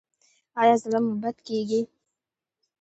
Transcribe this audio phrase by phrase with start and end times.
[0.61, 1.81] ایا زړه مو بد کیږي؟